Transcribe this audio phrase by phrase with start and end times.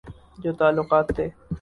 [0.43, 1.27] جو تعلقات تھے۔